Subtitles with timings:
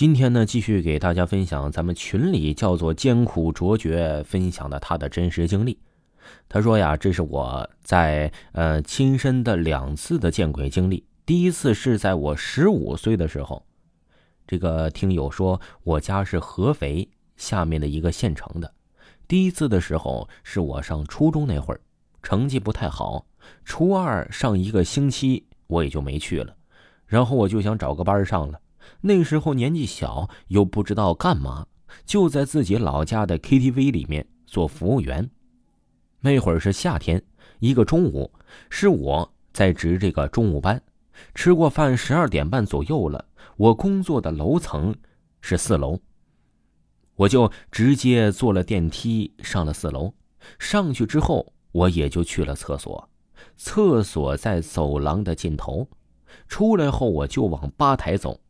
[0.00, 5.78] 今天呢，继续给大家分享咱们群里叫做“艰苦卓绝”分享的他的真实经历。
[6.48, 11.04] 他说呀，这是我在呃亲身的两次的见鬼经历。
[11.26, 13.62] 第一次是在我十五岁的时候，
[14.46, 17.06] 这个听友说我家是合肥
[17.36, 18.72] 下面的一个县城的。
[19.28, 21.80] 第一次的时候是我上初中那会儿，
[22.22, 23.26] 成绩不太好，
[23.66, 26.56] 初二上一个星期我也就没去了，
[27.04, 28.58] 然后我就想找个班上了。
[29.00, 31.66] 那时候年纪小，又不知道干嘛，
[32.04, 35.30] 就在自己老家的 KTV 里面做服务员。
[36.20, 37.22] 那会儿是夏天，
[37.60, 38.30] 一个中午，
[38.68, 40.82] 是我在值这个中午班。
[41.34, 43.24] 吃过饭，十二点半左右了。
[43.56, 44.94] 我工作的楼层
[45.40, 45.98] 是四楼，
[47.14, 50.14] 我就直接坐了电梯上了四楼。
[50.58, 53.10] 上去之后，我也就去了厕所，
[53.56, 55.88] 厕所在走廊的尽头。
[56.48, 58.40] 出来后，我就往吧台走。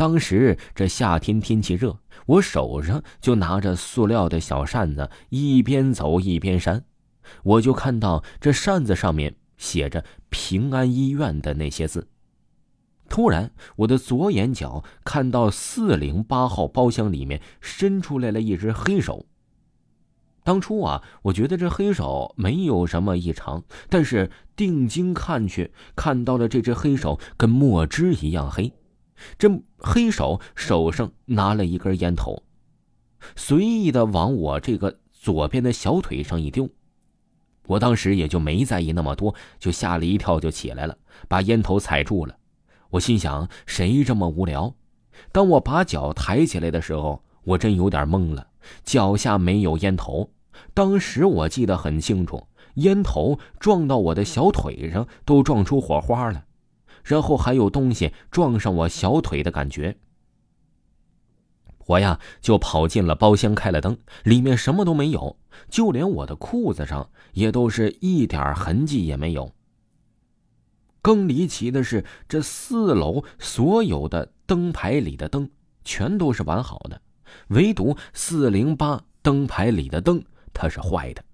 [0.00, 6.84] 当时这夏天天气热，我手上就拿着塑料的小扇子，一边走一边扇。
[7.42, 12.08] 我就看到这扇子上面写着“平安医院”的那些字。
[13.10, 19.26] 突然，我的左眼角看到四零八号包厢里面伸出来了一只黑手。
[20.42, 28.72] 当初啊，我觉得这黑手没有什么异常，但是定睛看去，看到了这只黑手跟墨汁一样黑。
[29.38, 32.42] 这黑手手上拿了一根烟头，
[33.36, 36.68] 随意的往我这个左边的小腿上一丢。
[37.66, 40.96] 我当时也就没在意那么多，就吓了一跳，就起来了，
[41.28, 42.36] 把烟头踩住了。
[42.90, 44.74] 我心想，谁这么无聊？
[45.30, 48.48] 当我把脚抬起来的时候，我真有点懵了，
[48.82, 50.30] 脚下没有烟头。
[50.74, 56.44] 当时我记得很清楚，烟头撞到我的小腿上，都撞出火花了。
[57.10, 59.96] 然后还有东西撞上我小腿的感觉，
[61.86, 65.36] 我呀就跑进了包厢，开了灯，里面什么都没有，
[65.68, 69.52] 就连我的裤子上也都是一点痕迹也没有。
[71.02, 75.50] 更离奇的是，这四楼所有的灯牌里的灯
[75.84, 77.02] 全都是完好的，
[77.48, 80.22] 唯独四零八灯牌里的灯
[80.52, 81.24] 它是坏的。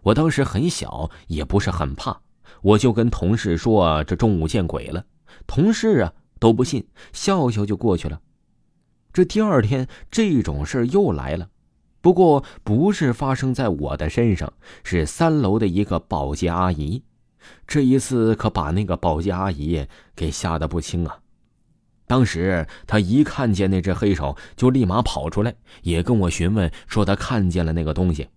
[0.00, 2.22] 我当时很小，也不是很怕。
[2.60, 5.04] 我就跟同事说：“这中午见鬼了。”
[5.46, 8.20] 同事啊都不信，笑笑就过去了。
[9.12, 11.48] 这第二天这种事又来了，
[12.00, 14.52] 不过不是发生在我的身上，
[14.84, 17.02] 是三楼的一个保洁阿姨。
[17.66, 21.18] 这一次可把那个保洁阿姨给吓得不轻啊！
[22.06, 28.28] 当时她一看见那只黑手，就立马跑出来，也跟我询问说她看见了那个东西。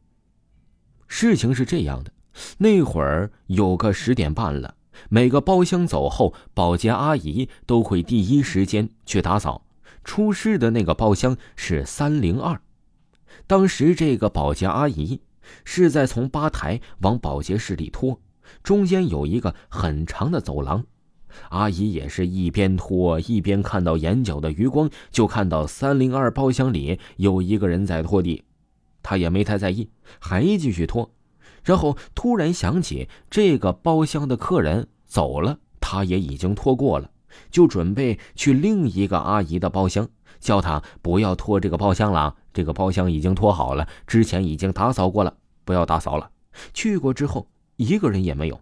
[1.07, 2.11] 事情是这样的。
[2.57, 4.75] 那会儿有个十点半了，
[5.09, 9.63] 每个包厢走后，保洁阿姨都会第一时间去打扫。
[10.03, 12.61] 出事的那个包厢是三零二，
[13.47, 15.19] 当时这个保洁阿姨
[15.63, 18.21] 是在从吧台往保洁室里拖，
[18.61, 20.85] 中间有一个很长的走廊，
[21.49, 28.43] 阿姨也是一边拖一边看到眼角的余光，就看到三零二包厢里有一个人在拖地，
[29.01, 31.14] 她也没太在意，还继续拖。
[31.65, 37.09] 然后突然想起这个包厢的客人走了，他也已经拖过了，
[37.51, 40.07] 就准备去另一个阿姨的包厢，
[40.39, 42.35] 叫她不要拖这个包厢了。
[42.53, 46.29] 这个包厢已经拖好了，之前已经打扫过了，不要打扫了。
[46.73, 48.61] 去过之后，一个人也没有。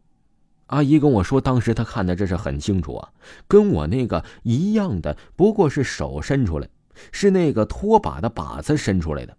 [0.67, 3.09] 阿姨跟我说，当时她看的这是很清楚啊，
[3.47, 6.67] 跟我那个一样的，不过是手伸出来，
[7.11, 9.37] 是那个拖把的把子伸出来的。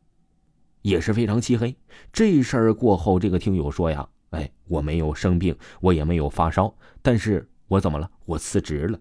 [0.85, 1.75] 也是非常漆黑。
[2.13, 8.11] 这事儿过后，这个听友说呀：“哎，我没有生病，我也没有发烧，但是我怎么了？
[8.27, 9.01] 我辞职了。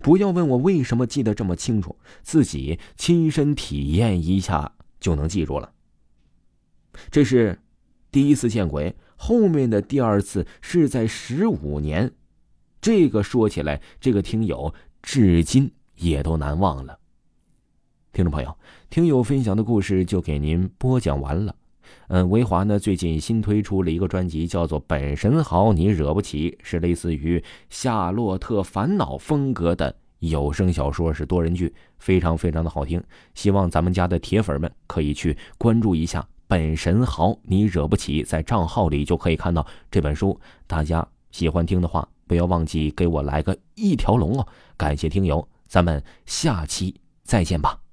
[0.00, 5.72] 不要问我为什么记得这么清楚，自己亲身体验一下就能记住了。”
[7.10, 7.58] 这是
[8.12, 12.12] 第一次见鬼，后面的第二次是在十五年。
[12.80, 14.72] 这个说起来，这个听友
[15.02, 17.00] 至今也都难忘了。
[18.14, 18.56] 听众朋友，
[18.90, 21.52] 听友分享的故事就给您播讲完了。
[22.06, 33.02] 嗯，维华呢最近新推出了一个专辑，叫做《本神豪你惹不起》，是类似于《夏洛特烦恼》风格的有声小说，是多人剧，非常非常的好听。
[33.34, 40.38] 希望咱们家的铁粉们可以去关注一下《本神豪你惹不起》，在账号里就可以看到这本书。
[40.68, 44.46] 大家喜欢听的话，不要忘记给我来个一条龙哦！
[44.76, 46.94] 感谢听友，咱们下期
[47.24, 47.83] 再见吧。